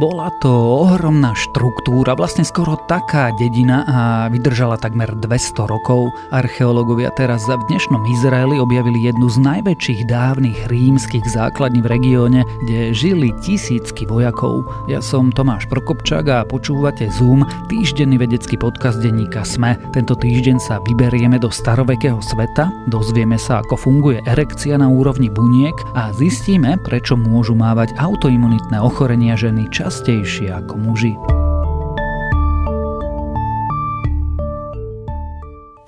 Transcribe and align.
Bola 0.00 0.32
to 0.40 0.48
ohromná 0.88 1.36
štruktúra, 1.36 2.16
vlastne 2.16 2.40
skoro 2.40 2.72
taká 2.88 3.36
dedina 3.36 3.84
a 3.84 4.00
vydržala 4.32 4.80
takmer 4.80 5.12
200 5.12 5.68
rokov. 5.68 6.16
Archeológovia 6.32 7.12
teraz 7.12 7.44
v 7.44 7.60
dnešnom 7.68 8.08
Izraeli 8.08 8.56
objavili 8.56 8.96
jednu 8.96 9.28
z 9.28 9.36
najväčších 9.44 10.08
dávnych 10.08 10.72
rímskych 10.72 11.28
základní 11.28 11.84
v 11.84 11.90
regióne, 11.92 12.40
kde 12.64 12.96
žili 12.96 13.28
tisícky 13.44 14.08
vojakov. 14.08 14.64
Ja 14.88 15.04
som 15.04 15.28
Tomáš 15.28 15.68
Prokopčák 15.68 16.24
a 16.32 16.48
počúvate 16.48 17.12
Zoom, 17.12 17.44
týždenný 17.68 18.16
vedecký 18.24 18.56
podcast 18.56 19.04
denníka 19.04 19.44
SME. 19.44 19.76
Tento 19.92 20.16
týždeň 20.16 20.64
sa 20.64 20.80
vyberieme 20.80 21.36
do 21.36 21.52
starovekého 21.52 22.24
sveta, 22.24 22.72
dozvieme 22.88 23.36
sa, 23.36 23.60
ako 23.60 23.76
funguje 23.76 24.24
erekcia 24.24 24.80
na 24.80 24.88
úrovni 24.88 25.28
buniek 25.28 25.76
a 25.92 26.08
zistíme, 26.16 26.80
prečo 26.88 27.20
môžu 27.20 27.52
mávať 27.52 27.92
autoimunitné 28.00 28.80
ochorenia 28.80 29.36
ženy 29.36 29.68
častejšie 29.90 30.54
ako 30.54 30.78
muži. 30.78 31.39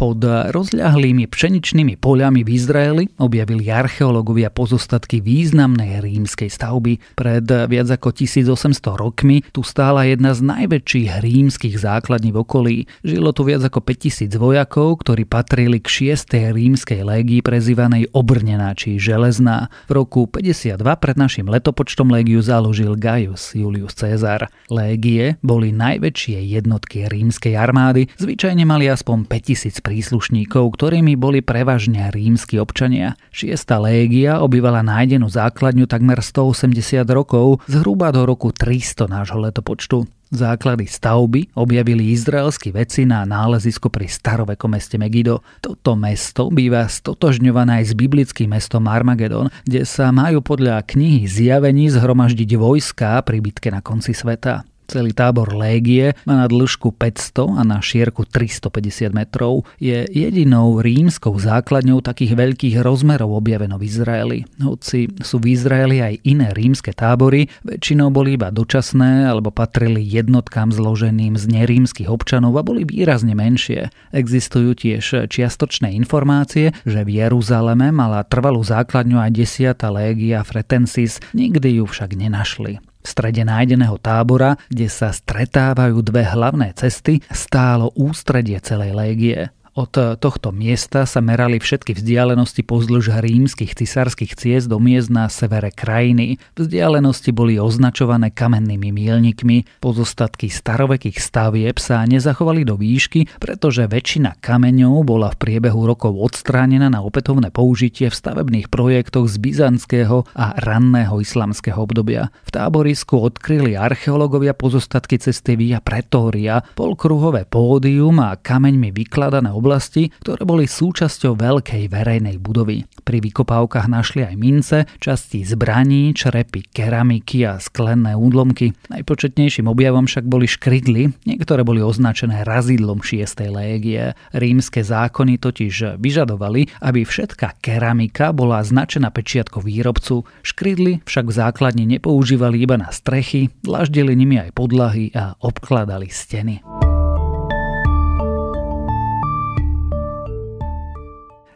Pod 0.03 0.19
rozľahlými 0.27 1.31
pšeničnými 1.31 1.95
poľami 1.95 2.43
v 2.43 2.59
Izraeli 2.59 3.05
objavili 3.23 3.71
archeológovia 3.71 4.51
pozostatky 4.51 5.23
významnej 5.23 6.03
rímskej 6.03 6.51
stavby. 6.51 7.15
Pred 7.15 7.47
viac 7.71 7.87
ako 7.87 8.11
1800 8.11 8.83
rokmi 8.99 9.47
tu 9.55 9.63
stála 9.63 10.03
jedna 10.03 10.35
z 10.35 10.43
najväčších 10.43 11.23
rímskych 11.23 11.79
základní 11.79 12.35
v 12.35 12.39
okolí. 12.43 12.77
Žilo 13.07 13.31
tu 13.31 13.47
viac 13.47 13.63
ako 13.63 13.79
5000 13.79 14.27
vojakov, 14.43 15.07
ktorí 15.07 15.23
patrili 15.23 15.79
k 15.79 16.11
6. 16.19 16.51
rímskej 16.51 17.07
légii 17.07 17.39
prezývanej 17.39 18.11
Obrnená 18.11 18.75
či 18.75 18.99
Železná. 18.99 19.71
V 19.87 20.03
roku 20.03 20.27
52 20.27 20.83
pred 20.99 21.15
našim 21.15 21.47
letopočtom 21.47 22.11
légiu 22.11 22.43
založil 22.43 22.99
Gaius 22.99 23.55
Julius 23.55 23.95
Caesar. 23.95 24.51
Légie 24.67 25.39
boli 25.47 25.71
najväčšie 25.71 26.43
jednotky 26.59 27.07
rímskej 27.07 27.55
armády, 27.55 28.11
zvyčajne 28.19 28.67
mali 28.67 28.91
aspoň 28.91 29.31
5000 29.31 29.92
príslušníkov, 29.93 30.73
ktorými 30.73 31.21
boli 31.21 31.45
prevažne 31.45 32.09
rímsky 32.09 32.57
občania. 32.57 33.13
Šiesta 33.29 33.77
légia 33.77 34.41
obývala 34.41 34.81
nájdenú 34.81 35.29
základňu 35.29 35.85
takmer 35.85 36.25
180 36.25 37.05
rokov, 37.13 37.61
zhruba 37.69 38.09
do 38.09 38.25
roku 38.25 38.57
300 38.57 39.05
nášho 39.05 39.37
letopočtu. 39.37 40.09
Základy 40.33 40.89
stavby 40.89 41.53
objavili 41.61 42.09
izraelskí 42.17 42.73
veci 42.73 43.05
na 43.05 43.29
nálezisku 43.29 43.93
pri 43.93 44.09
starovekom 44.09 44.73
meste 44.73 44.97
Megido. 44.97 45.45
Toto 45.61 45.93
mesto 45.93 46.49
býva 46.49 46.89
stotožňované 46.89 47.85
aj 47.85 47.93
s 47.93 47.99
biblickým 48.01 48.49
mestom 48.49 48.89
Armagedon, 48.89 49.53
kde 49.69 49.85
sa 49.85 50.09
majú 50.09 50.41
podľa 50.41 50.89
knihy 50.89 51.29
zjavení 51.29 51.93
zhromaždiť 51.93 52.49
vojska 52.57 53.21
pri 53.29 53.45
bitke 53.45 53.69
na 53.69 53.85
konci 53.85 54.17
sveta. 54.17 54.65
Celý 54.93 55.17
tábor 55.17 55.57
Légie 55.57 56.13
má 56.29 56.45
na 56.45 56.47
dĺžku 56.53 56.93
500 56.93 57.57
a 57.57 57.65
na 57.65 57.81
šírku 57.81 58.29
350 58.29 59.17
metrov. 59.17 59.65
Je 59.81 60.05
jedinou 60.05 60.85
rímskou 60.85 61.33
základňou 61.33 62.05
takých 62.05 62.37
veľkých 62.37 62.77
rozmerov 62.85 63.33
objaveno 63.33 63.81
v 63.81 63.89
Izraeli. 63.89 64.39
Hoci 64.61 65.09
sú 65.25 65.41
v 65.41 65.57
Izraeli 65.57 66.05
aj 66.05 66.21
iné 66.29 66.53
rímske 66.53 66.93
tábory, 66.93 67.49
väčšinou 67.65 68.13
boli 68.13 68.37
iba 68.37 68.53
dočasné 68.53 69.33
alebo 69.33 69.49
patrili 69.49 70.05
jednotkám 70.05 70.69
zloženým 70.77 71.41
z 71.41 71.45
nerímskych 71.49 72.13
občanov 72.13 72.61
a 72.61 72.67
boli 72.67 72.85
výrazne 72.85 73.33
menšie. 73.33 73.89
Existujú 74.13 74.77
tiež 74.77 75.25
čiastočné 75.33 75.89
informácie, 75.97 76.77
že 76.85 77.01
v 77.01 77.17
Jeruzaleme 77.17 77.97
mala 77.97 78.29
trvalú 78.29 78.61
základňu 78.61 79.17
aj 79.25 79.41
10. 79.41 79.73
légia 79.89 80.45
Fretensis, 80.45 81.17
nikdy 81.33 81.81
ju 81.81 81.89
však 81.89 82.13
nenašli. 82.13 82.92
V 83.03 83.07
strede 83.11 83.43
nájdeného 83.43 83.99
tábora, 83.99 84.55
kde 84.71 84.87
sa 84.87 85.11
stretávajú 85.11 85.99
dve 86.07 86.23
hlavné 86.23 86.71
cesty, 86.79 87.19
stálo 87.35 87.91
ústredie 87.99 88.63
celej 88.63 88.95
légie. 88.95 89.51
Od 89.73 89.89
tohto 90.21 90.53
miesta 90.53 91.09
sa 91.09 91.25
merali 91.25 91.57
všetky 91.57 91.97
vzdialenosti 91.97 92.61
pozdĺž 92.61 93.25
rímskych 93.25 93.73
cisárskych 93.73 94.37
ciest 94.37 94.69
do 94.69 94.77
miest 94.77 95.09
na 95.09 95.33
severe 95.33 95.73
krajiny. 95.73 96.37
Vzdialenosti 96.61 97.33
boli 97.33 97.57
označované 97.57 98.29
kamennými 98.29 98.93
mílnikmi. 98.93 99.65
Pozostatky 99.81 100.53
starovekých 100.53 101.17
stavieb 101.17 101.81
sa 101.81 102.05
nezachovali 102.05 102.69
do 102.69 102.77
výšky, 102.77 103.41
pretože 103.41 103.89
väčšina 103.89 104.45
kameňov 104.45 105.09
bola 105.09 105.33
v 105.33 105.41
priebehu 105.41 105.89
rokov 105.89 106.21
odstránená 106.21 106.93
na 106.93 107.01
opätovné 107.01 107.49
použitie 107.49 108.13
v 108.13 108.19
stavebných 108.21 108.69
projektoch 108.69 109.25
z 109.25 109.41
byzantského 109.41 110.29
a 110.37 110.53
ranného 110.61 111.17
islamského 111.17 111.81
obdobia. 111.81 112.29
V 112.45 112.53
táborisku 112.53 113.17
odkryli 113.17 113.81
archeológovia 113.81 114.53
pozostatky 114.53 115.17
cesty 115.17 115.57
Via 115.57 115.81
Pretoria, 115.81 116.61
polkruhové 116.77 117.49
pódium 117.49 118.21
a 118.21 118.37
kameňmi 118.37 118.93
vykladané 118.93 119.62
oblasti, 119.63 120.11
ktoré 120.27 120.43
boli 120.43 120.67
súčasťou 120.67 121.39
veľkej 121.39 121.87
verejnej 121.87 122.43
budovy. 122.43 122.83
Pri 123.07 123.23
vykopávkach 123.23 123.87
našli 123.87 124.27
aj 124.27 124.35
mince, 124.35 124.79
časti 124.99 125.47
zbraní, 125.47 126.11
črepy, 126.11 126.67
keramiky 126.75 127.47
a 127.47 127.63
sklené 127.63 128.19
údlomky. 128.19 128.75
Najpočetnejším 128.91 129.71
objavom 129.71 130.11
však 130.11 130.27
boli 130.27 130.51
škrydly, 130.51 131.15
niektoré 131.23 131.63
boli 131.63 131.79
označené 131.79 132.43
razidlom 132.43 132.99
6. 133.07 133.23
légie. 133.55 134.19
Rímske 134.35 134.83
zákony 134.83 135.39
totiž 135.39 136.03
vyžadovali, 136.03 136.83
aby 136.83 137.07
všetká 137.07 137.63
keramika 137.63 138.35
bola 138.35 138.67
značená 138.67 139.15
pečiatko 139.15 139.63
výrobcu. 139.63 140.27
Škrydly 140.43 141.07
však 141.07 141.31
v 141.31 141.37
základni 141.39 141.85
nepoužívali 141.87 142.59
iba 142.59 142.75
na 142.75 142.91
strechy, 142.91 143.55
dlaždili 143.63 144.19
nimi 144.19 144.43
aj 144.43 144.51
podlahy 144.59 145.15
a 145.15 145.39
obkladali 145.39 146.11
steny. 146.11 146.82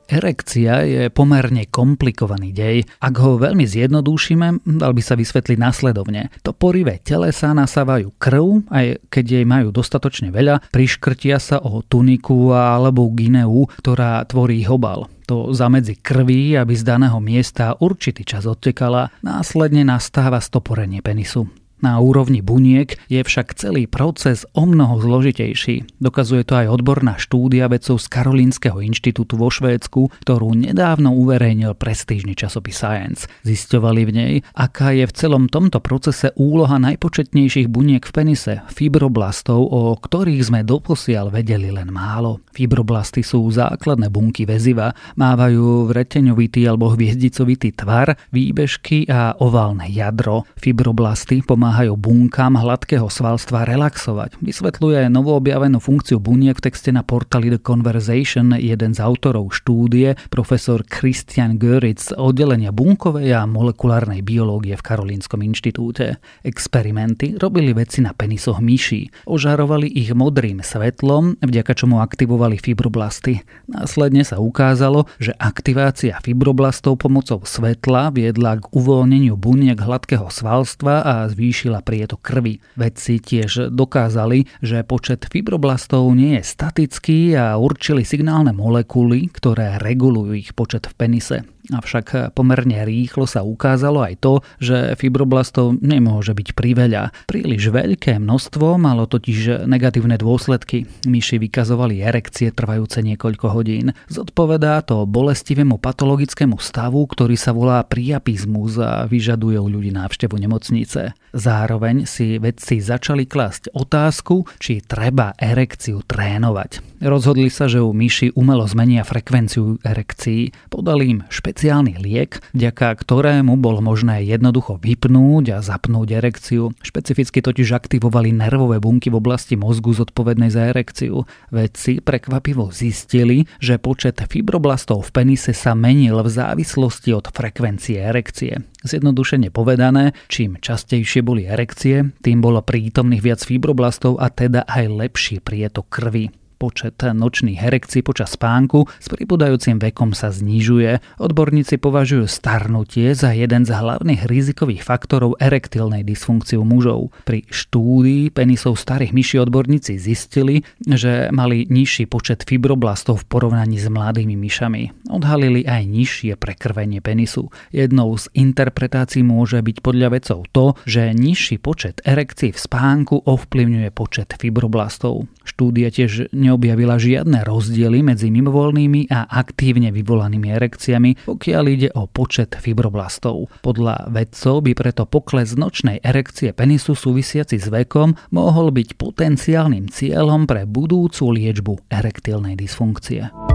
Erekcia 0.06 0.86
je 0.86 1.02
pomerne 1.10 1.66
komplikovaný 1.66 2.54
dej. 2.54 2.76
Ak 3.02 3.18
ho 3.18 3.36
veľmi 3.42 3.66
zjednodušíme, 3.66 4.62
dal 4.78 4.92
by 4.94 5.02
sa 5.02 5.18
vysvetliť 5.18 5.58
následovne. 5.58 6.30
To 6.46 6.54
porive 6.54 7.02
telesa 7.02 7.50
nasávajú 7.50 8.14
krv, 8.14 8.70
aj 8.70 9.10
keď 9.10 9.24
jej 9.42 9.44
majú 9.44 9.74
dostatočne 9.74 10.30
veľa, 10.30 10.70
priškrtia 10.70 11.42
sa 11.42 11.58
o 11.58 11.82
tuniku 11.82 12.54
alebo 12.54 13.10
gineu, 13.12 13.66
ktorá 13.82 14.22
tvorí 14.30 14.62
obal. 14.70 15.10
To 15.26 15.50
zamedzi 15.50 15.98
krví, 15.98 16.54
aby 16.54 16.70
z 16.78 16.86
daného 16.86 17.18
miesta 17.18 17.74
určitý 17.82 18.22
čas 18.22 18.46
odtekala, 18.46 19.10
následne 19.26 19.82
nastáva 19.82 20.38
stoporenie 20.38 21.02
penisu. 21.02 21.65
Na 21.84 22.00
úrovni 22.00 22.40
buniek 22.40 22.96
je 23.12 23.20
však 23.20 23.52
celý 23.52 23.84
proces 23.84 24.48
o 24.56 24.64
mnoho 24.64 24.96
zložitejší. 25.00 26.00
Dokazuje 26.00 26.42
to 26.48 26.56
aj 26.56 26.72
odborná 26.72 27.20
štúdia 27.20 27.68
vedcov 27.68 28.00
z 28.00 28.06
Karolinského 28.08 28.80
inštitútu 28.80 29.36
vo 29.36 29.52
Švédsku, 29.52 30.08
ktorú 30.24 30.56
nedávno 30.56 31.12
uverejnil 31.12 31.76
prestížny 31.76 32.32
časopis 32.32 32.80
Science. 32.80 33.28
Zisťovali 33.44 34.02
v 34.08 34.12
nej, 34.12 34.34
aká 34.56 34.92
je 34.92 35.04
v 35.04 35.16
celom 35.16 35.48
tomto 35.52 35.80
procese 35.80 36.32
úloha 36.36 36.76
najpočetnejších 36.80 37.68
buniek 37.68 38.04
v 38.04 38.12
penise, 38.12 38.54
fibroblastov, 38.72 39.60
o 39.60 39.96
ktorých 39.96 40.42
sme 40.44 40.60
doposiaľ 40.64 41.28
vedeli 41.32 41.68
len 41.72 41.92
málo. 41.92 42.44
Fibroblasty 42.52 43.20
sú 43.20 43.44
základné 43.52 44.08
bunky 44.08 44.48
väziva, 44.48 44.96
mávajú 45.20 45.92
vreteňovitý 45.92 46.64
alebo 46.68 46.92
hviezdicovitý 46.92 47.76
tvar, 47.76 48.16
výbežky 48.32 49.08
a 49.12 49.36
oválne 49.40 49.88
jadro. 49.92 50.48
Fibroblasty 50.56 51.44
pomáhajú 51.44 51.65
pomáhajú 51.66 51.98
bunkám 51.98 52.62
hladkého 52.62 53.10
svalstva 53.10 53.66
relaxovať. 53.66 54.38
Vysvetľuje 54.38 55.10
novoobjavenú 55.10 55.82
funkciu 55.82 56.22
buniek 56.22 56.54
v 56.54 56.70
texte 56.70 56.94
na 56.94 57.02
portáli 57.02 57.50
The 57.50 57.58
Conversation 57.58 58.54
jeden 58.54 58.94
z 58.94 59.02
autorov 59.02 59.50
štúdie, 59.50 60.14
profesor 60.30 60.86
Christian 60.86 61.58
Göritz 61.58 62.14
z 62.14 62.14
oddelenia 62.14 62.70
bunkovej 62.70 63.34
a 63.34 63.50
molekulárnej 63.50 64.22
biológie 64.22 64.78
v 64.78 64.86
Karolínskom 64.86 65.42
inštitúte. 65.42 66.22
Experimenty 66.46 67.34
robili 67.34 67.74
veci 67.74 67.98
na 67.98 68.14
penisoch 68.14 68.62
myší. 68.62 69.26
Ožarovali 69.26 69.90
ich 69.90 70.14
modrým 70.14 70.62
svetlom, 70.62 71.42
vďaka 71.42 71.74
čomu 71.74 71.98
aktivovali 71.98 72.62
fibroblasty. 72.62 73.42
Následne 73.66 74.22
sa 74.22 74.38
ukázalo, 74.38 75.10
že 75.18 75.34
aktivácia 75.34 76.22
fibroblastov 76.22 77.02
pomocou 77.02 77.42
svetla 77.42 78.14
viedla 78.14 78.62
k 78.62 78.70
uvoľneniu 78.70 79.34
buniek 79.34 79.82
hladkého 79.82 80.30
svalstva 80.30 81.02
a 81.02 81.14
zvýšeniu 81.26 81.55
zvýšila 81.56 81.80
prietok 81.80 82.20
krvi. 82.20 82.60
Vedci 82.76 83.16
tiež 83.16 83.72
dokázali, 83.72 84.44
že 84.60 84.84
počet 84.84 85.24
fibroblastov 85.24 86.12
nie 86.12 86.36
je 86.36 86.44
statický 86.44 87.32
a 87.32 87.56
určili 87.56 88.04
signálne 88.04 88.52
molekuly, 88.52 89.32
ktoré 89.32 89.80
regulujú 89.80 90.36
ich 90.36 90.52
počet 90.52 90.84
v 90.84 90.92
penise. 91.00 91.48
Avšak 91.72 92.36
pomerne 92.36 92.86
rýchlo 92.86 93.26
sa 93.26 93.42
ukázalo 93.42 94.02
aj 94.06 94.14
to, 94.22 94.34
že 94.62 94.94
fibroblastov 94.94 95.82
nemôže 95.82 96.30
byť 96.30 96.48
priveľa. 96.54 97.10
Príliš 97.26 97.74
veľké 97.74 98.22
množstvo 98.22 98.78
malo 98.78 99.10
totiž 99.10 99.66
negatívne 99.66 100.14
dôsledky. 100.14 100.86
Myši 101.06 101.42
vykazovali 101.42 102.02
erekcie 102.02 102.54
trvajúce 102.54 103.02
niekoľko 103.02 103.46
hodín. 103.50 103.90
Zodpovedá 104.06 104.78
to 104.86 105.02
bolestivému 105.06 105.82
patologickému 105.82 106.58
stavu, 106.62 107.02
ktorý 107.06 107.34
sa 107.34 107.50
volá 107.50 107.82
priapizmus 107.82 108.78
a 108.78 109.06
vyžaduje 109.10 109.58
u 109.58 109.66
ľudí 109.66 109.90
návštevu 109.90 110.38
nemocnice. 110.38 111.14
Zároveň 111.36 112.08
si 112.08 112.38
vedci 112.38 112.80
začali 112.80 113.28
klásť 113.28 113.74
otázku, 113.74 114.46
či 114.56 114.80
treba 114.80 115.36
erekciu 115.36 116.00
trénovať. 116.06 116.96
Rozhodli 116.96 117.52
sa, 117.52 117.68
že 117.68 117.84
u 117.84 117.92
myši 117.92 118.32
umelo 118.32 118.64
zmenia 118.64 119.04
frekvenciu 119.04 119.76
erekcií. 119.84 120.48
Podali 120.72 121.04
im 121.12 121.20
špeciálny 121.56 121.96
liek, 122.04 122.44
vďaka 122.52 122.92
ktorému 123.00 123.56
bolo 123.56 123.80
možné 123.80 124.20
jednoducho 124.28 124.76
vypnúť 124.76 125.56
a 125.56 125.64
zapnúť 125.64 126.20
erekciu. 126.20 126.76
Špecificky 126.84 127.40
totiž 127.40 127.72
aktivovali 127.72 128.28
nervové 128.28 128.76
bunky 128.76 129.08
v 129.08 129.16
oblasti 129.16 129.56
mozgu 129.56 129.96
zodpovednej 129.96 130.52
za 130.52 130.68
erekciu. 130.68 131.24
Vedci 131.48 132.04
prekvapivo 132.04 132.68
zistili, 132.76 133.48
že 133.56 133.80
počet 133.80 134.20
fibroblastov 134.20 135.08
v 135.08 135.10
penise 135.16 135.56
sa 135.56 135.72
menil 135.72 136.20
v 136.20 136.28
závislosti 136.28 137.16
od 137.16 137.32
frekvencie 137.32 138.04
erekcie. 138.04 138.60
Zjednodušene 138.84 139.48
povedané, 139.48 140.12
čím 140.28 140.60
častejšie 140.60 141.24
boli 141.24 141.48
erekcie, 141.48 142.12
tým 142.20 142.44
bolo 142.44 142.60
prítomných 142.60 143.24
viac 143.24 143.40
fibroblastov 143.40 144.20
a 144.20 144.28
teda 144.28 144.68
aj 144.68 144.92
lepší 144.92 145.40
prietok 145.40 145.88
krvi. 145.88 146.28
Počet 146.56 146.96
nočných 147.04 147.60
erekcií 147.60 148.00
počas 148.00 148.32
spánku 148.32 148.88
s 148.88 149.12
pribúdajúcim 149.12 149.76
vekom 149.76 150.16
sa 150.16 150.32
znižuje. 150.32 151.20
Odborníci 151.20 151.76
považujú 151.76 152.24
starnutie 152.24 153.12
za 153.12 153.36
jeden 153.36 153.68
z 153.68 153.76
hlavných 153.76 154.24
rizikových 154.24 154.80
faktorov 154.80 155.36
erektilnej 155.36 156.00
dysfunkciu 156.00 156.64
mužov. 156.64 157.12
Pri 157.28 157.44
štúdii 157.52 158.32
penisov 158.32 158.80
starých 158.80 159.12
myší 159.12 159.36
odborníci 159.44 160.00
zistili, 160.00 160.64
že 160.80 161.28
mali 161.28 161.68
nižší 161.68 162.08
počet 162.08 162.48
fibroblastov 162.48 163.20
v 163.20 163.28
porovnaní 163.28 163.76
s 163.76 163.92
mladými 163.92 164.32
myšami. 164.40 165.12
Odhalili 165.12 165.68
aj 165.68 165.84
nižšie 165.84 166.40
prekrvenie 166.40 167.04
penisu. 167.04 167.52
Jednou 167.68 168.16
z 168.16 168.32
interpretácií 168.32 169.20
môže 169.20 169.60
byť 169.60 169.84
podľa 169.84 170.08
vedcov 170.08 170.48
to, 170.56 170.72
že 170.88 171.12
nižší 171.12 171.60
počet 171.60 172.00
erekcií 172.00 172.56
v 172.56 172.64
spánku 172.64 173.28
ovplyvňuje 173.28 173.92
počet 173.92 174.32
fibroblastov. 174.40 175.28
Štúdia 175.44 175.92
tiež 175.92 176.32
neobjavila 176.46 176.96
žiadne 176.96 177.42
rozdiely 177.42 178.06
medzi 178.06 178.30
mimovolnými 178.30 179.10
a 179.10 179.26
aktívne 179.26 179.90
vyvolanými 179.90 180.48
erekciami, 180.54 181.26
pokiaľ 181.26 181.64
ide 181.66 181.88
o 181.98 182.06
počet 182.06 182.54
fibroblastov. 182.54 183.50
Podľa 183.66 184.08
vedcov 184.14 184.62
by 184.62 184.72
preto 184.78 185.02
pokles 185.04 185.58
nočnej 185.58 185.98
erekcie 186.00 186.54
penisu 186.54 186.94
súvisiaci 186.94 187.58
s 187.58 187.66
vekom 187.66 188.14
mohol 188.30 188.70
byť 188.70 188.94
potenciálnym 188.94 189.90
cieľom 189.90 190.46
pre 190.46 190.64
budúcu 190.64 191.34
liečbu 191.34 191.90
erektilnej 191.90 192.54
dysfunkcie. 192.54 193.45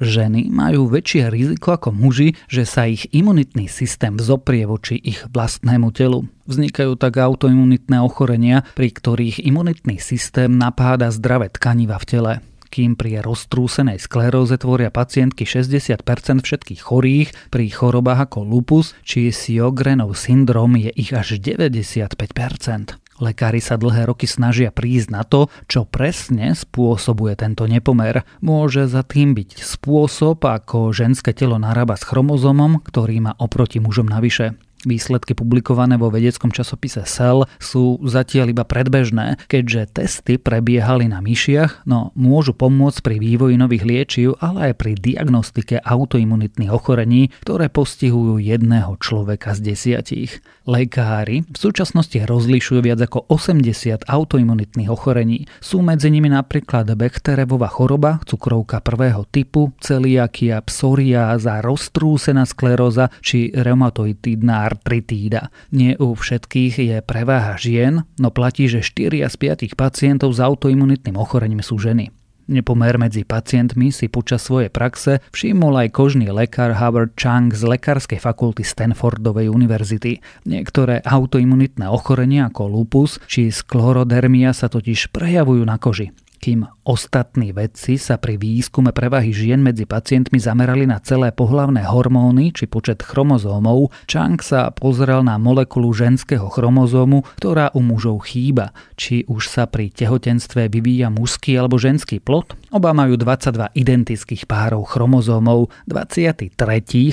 Ženy 0.00 0.48
majú 0.48 0.88
väčšie 0.88 1.28
riziko 1.28 1.76
ako 1.76 1.92
muži, 1.92 2.32
že 2.48 2.64
sa 2.64 2.88
ich 2.88 3.04
imunitný 3.12 3.68
systém 3.68 4.16
vzoprie 4.16 4.64
voči 4.64 4.96
ich 4.96 5.28
vlastnému 5.28 5.92
telu. 5.92 6.24
Vznikajú 6.48 6.96
tak 6.96 7.20
autoimunitné 7.20 8.00
ochorenia, 8.00 8.64
pri 8.72 8.96
ktorých 8.96 9.44
imunitný 9.44 10.00
systém 10.00 10.56
napáda 10.56 11.12
zdravé 11.12 11.52
tkaniva 11.52 12.00
v 12.00 12.08
tele 12.08 12.32
kým 12.70 12.94
pri 12.94 13.18
roztrúsenej 13.26 13.98
skleróze 13.98 14.54
tvoria 14.54 14.94
pacientky 14.94 15.42
60% 15.42 16.06
všetkých 16.46 16.80
chorých, 16.80 17.50
pri 17.50 17.66
chorobách 17.66 18.30
ako 18.30 18.46
lupus 18.46 18.94
či 19.02 19.34
Sjogrenov 19.34 20.14
syndrom 20.14 20.78
je 20.78 20.94
ich 20.94 21.10
až 21.10 21.42
95%. 21.42 23.09
Lekári 23.20 23.60
sa 23.60 23.76
dlhé 23.76 24.08
roky 24.08 24.24
snažia 24.24 24.72
prísť 24.72 25.08
na 25.12 25.22
to, 25.28 25.52
čo 25.68 25.84
presne 25.84 26.56
spôsobuje 26.56 27.36
tento 27.36 27.68
nepomer. 27.68 28.24
Môže 28.40 28.88
za 28.88 29.04
tým 29.04 29.36
byť 29.36 29.60
spôsob, 29.60 30.40
ako 30.40 30.96
ženské 30.96 31.36
telo 31.36 31.60
narába 31.60 32.00
s 32.00 32.08
chromozomom, 32.08 32.80
ktorý 32.80 33.20
má 33.20 33.32
oproti 33.36 33.76
mužom 33.76 34.08
navyše. 34.08 34.56
Výsledky 34.80 35.36
publikované 35.36 36.00
vo 36.00 36.08
vedeckom 36.08 36.48
časopise 36.48 37.04
Cell 37.04 37.44
sú 37.60 38.00
zatiaľ 38.00 38.56
iba 38.56 38.64
predbežné, 38.64 39.36
keďže 39.44 39.92
testy 39.92 40.40
prebiehali 40.40 41.04
na 41.04 41.20
myšiach, 41.20 41.84
no 41.84 42.16
môžu 42.16 42.56
pomôcť 42.56 43.04
pri 43.04 43.16
vývoji 43.20 43.60
nových 43.60 43.84
liečiv, 43.84 44.28
ale 44.40 44.72
aj 44.72 44.80
pri 44.80 44.96
diagnostike 44.96 45.84
autoimunitných 45.84 46.72
ochorení, 46.72 47.28
ktoré 47.44 47.68
postihujú 47.68 48.40
jedného 48.40 48.96
človeka 48.96 49.52
z 49.52 49.76
desiatich. 49.76 50.40
Lekári 50.64 51.44
v 51.44 51.58
súčasnosti 51.60 52.16
rozlišujú 52.16 52.80
viac 52.80 53.04
ako 53.04 53.28
80 53.28 54.08
autoimunitných 54.08 54.88
ochorení. 54.88 55.44
Sú 55.60 55.84
medzi 55.84 56.08
nimi 56.08 56.32
napríklad 56.32 56.88
Bechterevová 56.96 57.68
choroba, 57.68 58.22
cukrovka 58.24 58.80
prvého 58.80 59.28
typu, 59.28 59.76
celiakia, 59.82 60.64
psoriáza, 60.64 61.60
roztrúsená 61.60 62.48
skleróza 62.48 63.12
či 63.20 63.52
reumatoidná 63.52 64.69
artritída. 64.70 65.50
Nie 65.74 65.98
u 65.98 66.14
všetkých 66.14 66.74
je 66.78 66.96
preváha 67.02 67.58
žien, 67.58 68.06
no 68.22 68.30
platí, 68.30 68.70
že 68.70 68.86
4 68.86 69.26
z 69.26 69.34
5 69.66 69.74
pacientov 69.74 70.30
s 70.30 70.38
autoimunitným 70.38 71.18
ochorením 71.18 71.60
sú 71.66 71.82
ženy. 71.82 72.14
Nepomer 72.50 72.98
medzi 72.98 73.22
pacientmi 73.22 73.94
si 73.94 74.10
počas 74.10 74.42
svojej 74.42 74.74
praxe 74.74 75.22
všimol 75.30 75.86
aj 75.86 75.94
kožný 75.94 76.34
lekár 76.34 76.74
Howard 76.74 77.14
Chang 77.14 77.54
z 77.54 77.62
lekárskej 77.62 78.18
fakulty 78.18 78.66
Stanfordovej 78.66 79.46
univerzity. 79.46 80.18
Niektoré 80.50 80.98
autoimunitné 81.06 81.86
ochorenia 81.86 82.50
ako 82.50 82.66
lupus 82.66 83.22
či 83.30 83.54
sklorodermia 83.54 84.50
sa 84.50 84.66
totiž 84.66 85.14
prejavujú 85.14 85.62
na 85.62 85.78
koži 85.78 86.10
kým 86.40 86.64
ostatní 86.90 87.54
vedci 87.54 87.94
sa 88.02 88.18
pri 88.18 88.34
výskume 88.34 88.90
prevahy 88.90 89.30
žien 89.30 89.62
medzi 89.62 89.86
pacientmi 89.86 90.42
zamerali 90.42 90.90
na 90.90 90.98
celé 90.98 91.30
pohlavné 91.30 91.86
hormóny 91.86 92.50
či 92.50 92.66
počet 92.66 93.06
chromozómov, 93.06 93.94
Chang 94.10 94.42
sa 94.42 94.74
pozrel 94.74 95.22
na 95.22 95.38
molekulu 95.38 95.94
ženského 95.94 96.50
chromozómu, 96.50 97.22
ktorá 97.38 97.70
u 97.78 97.86
mužov 97.86 98.26
chýba. 98.26 98.74
Či 98.98 99.22
už 99.30 99.46
sa 99.46 99.70
pri 99.70 99.94
tehotenstve 99.94 100.66
vyvíja 100.66 101.14
mužský 101.14 101.54
alebo 101.54 101.78
ženský 101.78 102.18
plod? 102.18 102.58
Oba 102.74 102.90
majú 102.90 103.14
22 103.14 103.70
identických 103.78 104.50
párov 104.50 104.82
chromozómov, 104.90 105.70
23. 105.86 106.50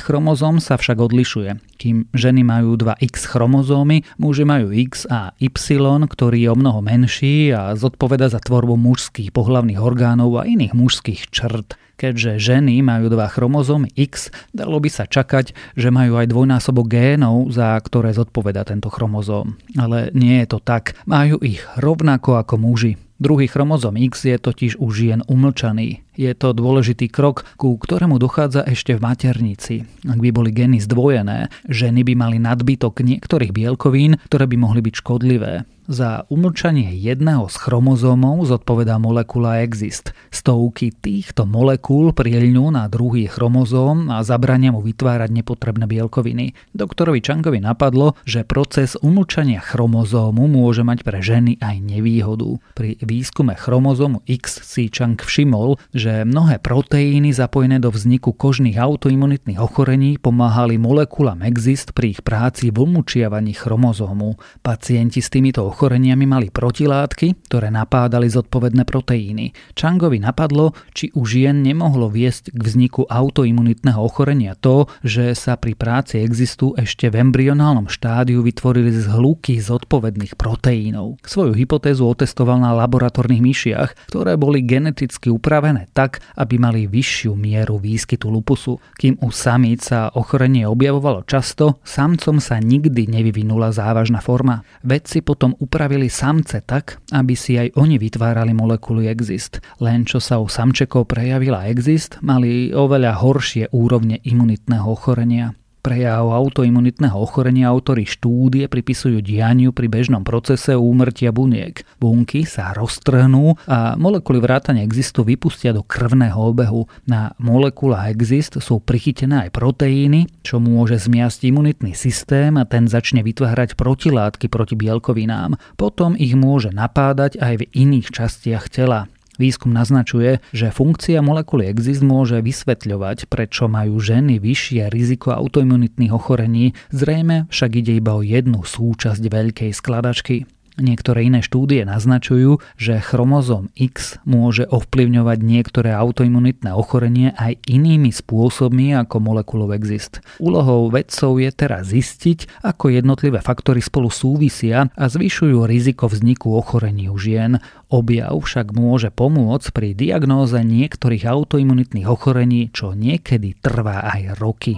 chromozóm 0.01 0.57
sa 0.57 0.81
však 0.81 0.97
odlišuje. 0.97 1.77
Kým 1.77 2.09
ženy 2.17 2.41
majú 2.41 2.73
dva 2.73 2.97
X 2.97 3.29
chromozómy, 3.29 4.01
muži 4.17 4.41
majú 4.41 4.73
X 4.73 5.05
a 5.05 5.37
Y, 5.37 5.77
ktorý 6.09 6.37
je 6.41 6.49
o 6.49 6.57
mnoho 6.57 6.81
menší 6.81 7.53
a 7.53 7.77
zodpoveda 7.77 8.33
za 8.33 8.41
tvorbu 8.41 8.73
mužských 8.73 9.29
pohlavných 9.67 9.83
orgánov 9.83 10.31
a 10.39 10.47
iných 10.47 10.71
mužských 10.71 11.21
črt. 11.27 11.75
Keďže 11.99 12.39
ženy 12.39 12.79
majú 12.79 13.11
dva 13.11 13.27
chromozómy 13.27 13.91
X, 13.99 14.31
dalo 14.55 14.79
by 14.79 14.87
sa 14.87 15.03
čakať, 15.03 15.51
že 15.75 15.91
majú 15.91 16.15
aj 16.15 16.31
dvojnásobok 16.31 16.87
génov, 16.87 17.51
za 17.51 17.75
ktoré 17.83 18.15
zodpoveda 18.15 18.63
tento 18.63 18.87
chromozóm. 18.87 19.59
Ale 19.75 20.13
nie 20.15 20.39
je 20.39 20.47
to 20.55 20.59
tak. 20.63 20.95
Majú 21.03 21.41
ich 21.43 21.59
rovnako 21.75 22.39
ako 22.39 22.55
muži. 22.55 22.95
Druhý 23.19 23.51
chromozom 23.51 23.97
X 23.97 24.29
je 24.29 24.37
totiž 24.39 24.79
u 24.79 24.87
žien 24.87 25.25
umlčaný. 25.27 26.06
Je 26.17 26.33
to 26.33 26.49
dôležitý 26.57 27.13
krok, 27.13 27.45
ku 27.61 27.77
ktorému 27.77 28.17
dochádza 28.17 28.65
ešte 28.65 28.97
v 28.97 29.05
maternici. 29.05 29.75
Ak 30.09 30.17
by 30.17 30.33
boli 30.33 30.49
gény 30.49 30.81
zdvojené, 30.81 31.53
ženy 31.69 32.01
by 32.01 32.13
mali 32.17 32.37
nadbytok 32.41 33.05
niektorých 33.05 33.53
bielkovín, 33.53 34.17
ktoré 34.25 34.49
by 34.49 34.57
mohli 34.57 34.81
byť 34.81 34.93
škodlivé. 34.97 35.69
Za 35.87 36.27
umlčanie 36.27 36.91
jedného 36.99 37.47
z 37.47 37.55
chromozómov 37.63 38.43
zodpovedá 38.43 38.99
molekula 38.99 39.63
Exist. 39.63 40.11
Stovky 40.35 40.91
týchto 40.91 41.47
molekúl 41.47 42.11
prielňú 42.11 42.75
na 42.75 42.91
druhý 42.91 43.31
chromozóm 43.31 44.11
a 44.11 44.19
zabrania 44.19 44.75
mu 44.75 44.83
vytvárať 44.83 45.31
nepotrebné 45.31 45.87
bielkoviny. 45.87 46.51
Doktorovi 46.75 47.23
Changovi 47.23 47.63
napadlo, 47.63 48.19
že 48.27 48.43
proces 48.43 48.99
umlčania 48.99 49.63
chromozómu 49.63 50.51
môže 50.51 50.83
mať 50.83 51.07
pre 51.07 51.23
ženy 51.23 51.55
aj 51.63 51.79
nevýhodu. 51.79 52.59
Pri 52.75 52.99
výskume 52.99 53.55
chromozómu 53.55 54.27
X 54.27 54.59
si 54.67 54.91
Chang 54.91 55.15
všimol, 55.15 55.79
že 55.95 56.06
mnohé 56.07 56.63
proteíny 56.63 57.35
zapojené 57.35 57.83
do 57.83 57.91
vzniku 57.91 58.31
kožných 58.31 58.79
autoimunitných 58.79 59.59
ochorení 59.59 60.15
pomáhali 60.15 60.79
molekulám 60.79 61.43
Exist 61.43 61.91
pri 61.91 62.15
ich 62.15 62.21
práci 62.23 62.71
v 62.71 62.87
umlčiavaní 62.87 63.51
chromozómu. 63.51 64.39
Pacienti 64.63 65.19
s 65.19 65.27
týmito 65.27 65.67
ochoreniami 65.67 66.23
mali 66.23 66.47
protilátky, 66.47 67.51
ktoré 67.51 67.67
napádali 67.67 68.31
zodpovedné 68.31 68.87
proteíny. 68.87 69.51
Changovi 69.75 70.23
napadlo, 70.23 70.71
či 70.95 71.11
u 71.11 71.27
žien 71.27 71.59
nemohlo 71.59 72.07
viesť 72.07 72.55
k 72.55 72.61
vzniku 72.63 73.03
autoimunitného 73.11 73.99
ochorenia 73.99 74.55
to, 74.55 74.87
že 75.03 75.35
sa 75.35 75.59
pri 75.59 75.75
práci 75.75 76.23
existu 76.23 76.71
ešte 76.79 77.11
v 77.11 77.19
embryonálnom 77.27 77.91
štádiu 77.91 78.39
vytvorili 78.39 78.95
zhluky 78.95 79.59
zodpovedných 79.59 80.39
proteínov. 80.39 81.19
Svoju 81.27 81.51
hypotézu 81.51 82.07
otestoval 82.07 82.63
na 82.63 82.71
laboratórnych 82.77 83.43
myšiach, 83.43 84.13
ktoré 84.13 84.39
boli 84.39 84.63
geneticky 84.63 85.33
upravené 85.33 85.89
tak, 85.97 86.21
aby 86.37 86.61
mali 86.61 86.85
vyššiu 86.85 87.33
mieru 87.33 87.81
výskytu 87.81 88.29
lupusu. 88.29 88.77
Kým 89.01 89.17
u 89.25 89.33
samíc 89.33 89.89
sa 89.89 90.13
ochorenie 90.13 90.69
objavovalo 90.69 91.25
často, 91.25 91.81
samcom 91.81 92.37
sa 92.37 92.61
nikdy 92.61 93.09
nevyvinula 93.09 93.73
závažná 93.73 94.21
forma. 94.21 94.61
Vedci 94.85 95.25
potom 95.25 95.57
upravili 95.57 96.05
samce 96.05 96.61
tak, 96.61 97.01
aby 97.09 97.33
si 97.33 97.57
aj 97.57 97.73
oni 97.73 97.97
vytvárali 97.97 98.53
molekuly 98.53 99.09
exist. 99.09 99.57
Len 99.81 100.05
čo 100.05 100.21
sa 100.21 100.37
u 100.37 100.45
samčekov 100.45 101.09
prejavila 101.09 101.65
exist, 101.65 102.21
mali 102.21 102.69
oveľa 102.69 103.17
horšie 103.17 103.73
úrovne 103.73 104.21
imunitného 104.21 104.85
ochorenia 104.85 105.57
prejav 105.87 106.27
autoimunitného 106.35 107.15
ochorenia 107.15 107.71
autory 107.71 108.03
štúdie 108.03 108.67
pripisujú 108.67 109.23
dianiu 109.23 109.71
pri 109.71 109.87
bežnom 109.87 110.19
procese 110.19 110.75
úmrtia 110.75 111.31
buniek. 111.31 111.87
Bunky 111.95 112.43
sa 112.43 112.75
roztrhnú 112.75 113.55
a 113.71 113.95
molekuly 113.95 114.43
vrátane 114.43 114.83
existu 114.83 115.23
vypustia 115.23 115.71
do 115.71 115.87
krvného 115.87 116.35
obehu. 116.35 116.91
Na 117.07 117.31
molekulách 117.39 118.11
exist 118.11 118.59
sú 118.59 118.83
prichytené 118.83 119.47
aj 119.47 119.55
proteíny, 119.55 120.27
čo 120.43 120.59
môže 120.59 120.99
zmiasť 120.99 121.47
imunitný 121.47 121.95
systém 121.95 122.59
a 122.59 122.67
ten 122.67 122.91
začne 122.91 123.23
vytvárať 123.23 123.79
protilátky 123.79 124.51
proti 124.51 124.75
bielkovinám. 124.75 125.55
Potom 125.79 126.19
ich 126.19 126.35
môže 126.35 126.75
napádať 126.75 127.39
aj 127.39 127.63
v 127.63 127.67
iných 127.71 128.11
častiach 128.11 128.67
tela. 128.67 129.07
Výskum 129.37 129.69
naznačuje, 129.69 130.41
že 130.49 130.73
funkcia 130.73 131.21
molekuly 131.21 131.69
exist 131.69 132.01
môže 132.01 132.41
vysvetľovať, 132.41 133.29
prečo 133.29 133.69
majú 133.69 134.01
ženy 134.01 134.41
vyššie 134.41 134.89
riziko 134.89 135.33
autoimunitných 135.37 136.13
ochorení, 136.13 136.73
zrejme 136.89 137.45
však 137.53 137.71
ide 137.77 138.01
iba 138.01 138.17
o 138.17 138.25
jednu 138.25 138.65
súčasť 138.65 139.21
veľkej 139.21 139.71
skladačky. 139.77 140.56
Niektoré 140.77 141.25
iné 141.25 141.41
štúdie 141.41 141.81
naznačujú, 141.89 142.61
že 142.77 143.01
chromozom 143.01 143.73
X 143.73 144.21
môže 144.29 144.69
ovplyvňovať 144.69 145.37
niektoré 145.41 145.89
autoimunitné 145.89 146.69
ochorenie 146.69 147.33
aj 147.33 147.57
inými 147.65 148.13
spôsobmi 148.13 148.93
ako 148.93 149.17
molekulov 149.17 149.73
exist. 149.73 150.21
Úlohou 150.37 150.93
vedcov 150.93 151.41
je 151.41 151.49
teraz 151.49 151.89
zistiť, 151.89 152.61
ako 152.61 152.93
jednotlivé 152.93 153.41
faktory 153.41 153.81
spolu 153.81 154.13
súvisia 154.13 154.93
a 154.93 155.09
zvyšujú 155.09 155.65
riziko 155.65 156.05
vzniku 156.05 156.53
ochorení 156.53 157.09
u 157.09 157.17
žien. 157.17 157.57
Objav 157.89 158.37
však 158.37 158.69
môže 158.77 159.09
pomôcť 159.09 159.73
pri 159.73 159.97
diagnóze 159.97 160.61
niektorých 160.61 161.25
autoimunitných 161.25 162.05
ochorení, 162.05 162.69
čo 162.69 162.93
niekedy 162.93 163.57
trvá 163.57 164.13
aj 164.13 164.37
roky. 164.37 164.77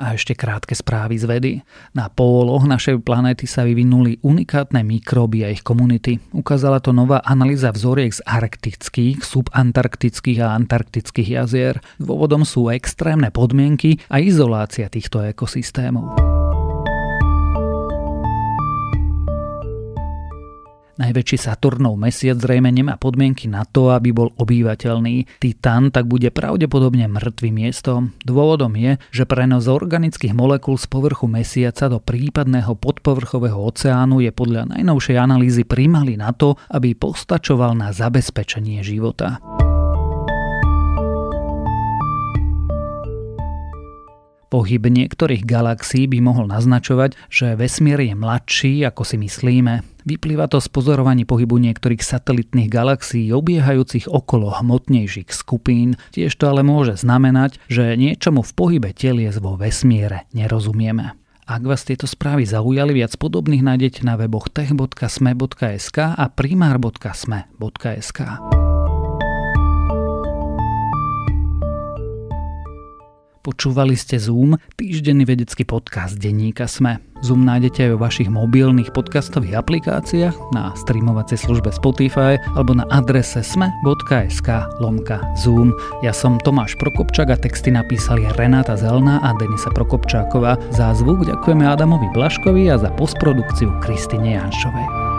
A 0.00 0.16
ešte 0.16 0.32
krátke 0.32 0.72
správy 0.72 1.20
z 1.20 1.28
vedy. 1.28 1.52
Na 1.92 2.08
póloch 2.08 2.64
našej 2.64 3.04
planéty 3.04 3.44
sa 3.44 3.68
vyvinuli 3.68 4.16
unikátne 4.24 4.80
mikróby 4.80 5.44
a 5.44 5.52
ich 5.52 5.60
komunity. 5.60 6.16
Ukázala 6.32 6.80
to 6.80 6.96
nová 6.96 7.20
analýza 7.20 7.68
vzoriek 7.68 8.16
z 8.16 8.24
arktických, 8.24 9.20
subantarktických 9.20 10.40
a 10.40 10.56
antarktických 10.56 11.36
jazier. 11.36 11.84
Dôvodom 12.00 12.48
sú 12.48 12.72
extrémne 12.72 13.28
podmienky 13.28 14.00
a 14.08 14.24
izolácia 14.24 14.88
týchto 14.88 15.20
ekosystémov. 15.20 16.39
Najväčší 21.00 21.40
Saturnov 21.40 21.96
mesiac 21.96 22.36
zrejme 22.36 22.68
nemá 22.68 23.00
podmienky 23.00 23.48
na 23.48 23.64
to, 23.64 23.88
aby 23.88 24.12
bol 24.12 24.36
obývateľný. 24.36 25.40
Titan 25.40 25.88
tak 25.88 26.04
bude 26.04 26.28
pravdepodobne 26.28 27.08
mŕtvým 27.08 27.56
miestom. 27.56 28.12
Dôvodom 28.20 28.76
je, 28.76 29.00
že 29.08 29.24
prenos 29.24 29.64
organických 29.64 30.36
molekúl 30.36 30.76
z 30.76 30.84
povrchu 30.92 31.24
mesiaca 31.24 31.88
do 31.88 32.04
prípadného 32.04 32.76
podpovrchového 32.76 33.56
oceánu 33.56 34.20
je 34.20 34.28
podľa 34.28 34.76
najnovšej 34.76 35.16
analýzy 35.16 35.64
primalý 35.64 36.20
na 36.20 36.36
to, 36.36 36.60
aby 36.68 36.92
postačoval 36.92 37.72
na 37.72 37.96
zabezpečenie 37.96 38.84
života. 38.84 39.40
Pohyb 44.50 44.82
niektorých 44.82 45.46
galaxií 45.46 46.10
by 46.10 46.18
mohol 46.18 46.50
naznačovať, 46.50 47.14
že 47.30 47.54
vesmír 47.54 48.02
je 48.02 48.18
mladší, 48.18 48.82
ako 48.82 49.06
si 49.06 49.14
myslíme. 49.14 49.86
Vyplýva 50.02 50.50
to 50.50 50.58
z 50.58 50.66
pozorovaní 50.66 51.22
pohybu 51.22 51.54
niektorých 51.62 52.02
satelitných 52.02 52.66
galaxií 52.66 53.30
obiehajúcich 53.30 54.10
okolo 54.10 54.50
hmotnejších 54.50 55.30
skupín. 55.30 55.94
Tiež 56.10 56.34
to 56.34 56.50
ale 56.50 56.66
môže 56.66 56.98
znamenať, 56.98 57.62
že 57.70 57.94
niečomu 57.94 58.42
v 58.42 58.52
pohybe 58.58 58.90
telies 58.90 59.38
vo 59.38 59.54
vesmíre 59.54 60.26
nerozumieme. 60.34 61.14
Ak 61.46 61.62
vás 61.62 61.86
tieto 61.86 62.10
správy 62.10 62.42
zaujali, 62.42 62.90
viac 62.94 63.14
podobných 63.18 63.62
nájdete 63.62 64.02
na 64.02 64.18
weboch 64.18 64.50
tech.sme.sk 64.50 65.98
a 65.98 66.24
primár.sme.sk. 66.30 68.18
Počúvali 73.40 73.96
ste 73.96 74.20
Zoom, 74.20 74.60
týždenný 74.76 75.24
vedecký 75.24 75.64
podcast 75.64 76.20
denníka 76.20 76.68
Sme. 76.68 77.00
Zoom 77.24 77.48
nájdete 77.48 77.88
aj 77.88 77.90
vo 77.96 78.04
vašich 78.04 78.28
mobilných 78.28 78.92
podcastových 78.92 79.56
aplikáciách, 79.64 80.52
na 80.52 80.76
streamovacej 80.76 81.48
službe 81.48 81.72
Spotify 81.72 82.36
alebo 82.52 82.76
na 82.76 82.84
adrese 82.92 83.40
sme.sk 83.40 84.48
lomka 84.84 85.24
Zoom. 85.40 85.72
Ja 86.04 86.12
som 86.12 86.36
Tomáš 86.36 86.76
Prokopčák 86.84 87.32
a 87.32 87.40
texty 87.40 87.72
napísali 87.72 88.28
Renáta 88.36 88.76
Zelná 88.76 89.24
a 89.24 89.32
Denisa 89.40 89.72
Prokopčáková. 89.72 90.60
Za 90.76 90.92
zvuk 90.92 91.24
ďakujeme 91.24 91.64
Adamovi 91.64 92.12
Blaškovi 92.12 92.68
a 92.68 92.76
za 92.76 92.92
postprodukciu 92.92 93.72
Kristine 93.80 94.36
Janšovej. 94.36 95.09